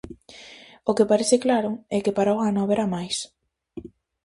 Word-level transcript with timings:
O 0.89 0.91
que 0.97 1.09
parece 1.11 1.37
claro, 1.45 1.71
é 1.95 1.97
que 2.05 2.15
para 2.17 2.35
o 2.35 2.41
ano 2.49 2.61
haberá 2.63 2.85
máis. 2.95 3.17